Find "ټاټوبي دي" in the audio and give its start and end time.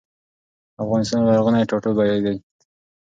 1.69-2.35